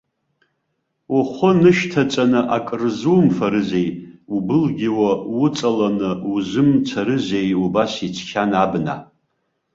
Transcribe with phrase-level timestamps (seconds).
[1.17, 3.87] Ухәы нышьҭаҵаны акырзумфарызеи,
[4.35, 4.89] убылгьо
[5.43, 8.95] уҵаланы узымцарызеи убас ицқьан абна.